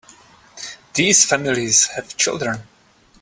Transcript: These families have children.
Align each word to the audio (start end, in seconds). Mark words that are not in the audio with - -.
These 0.95 1.25
families 1.25 1.85
have 1.95 2.17
children. 2.17 2.61